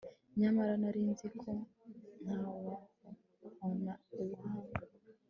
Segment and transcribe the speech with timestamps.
[0.39, 1.51] nyamara nari nzi ko
[2.23, 4.81] nta wabona ubuhanga